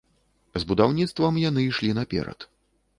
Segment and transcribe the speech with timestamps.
[0.63, 2.53] З будаўніцтвам яны ішлі наперад.